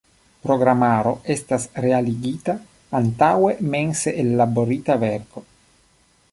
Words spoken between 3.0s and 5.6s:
antaŭe mense ellaborita verko.